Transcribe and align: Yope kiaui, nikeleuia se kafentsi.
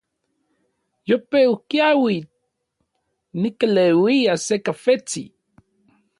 Yope 1.09 1.39
kiaui, 1.69 2.17
nikeleuia 3.41 4.33
se 4.47 4.55
kafentsi. 4.65 5.23